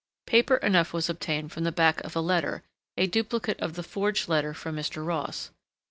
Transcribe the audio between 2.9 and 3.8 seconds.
duplicate of